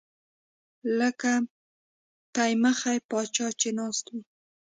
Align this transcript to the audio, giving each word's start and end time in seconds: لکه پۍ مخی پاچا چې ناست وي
لکه 0.99 1.31
پۍ 2.33 2.51
مخی 2.63 2.97
پاچا 3.09 3.47
چې 3.59 3.69
ناست 3.77 4.05
وي 4.13 4.21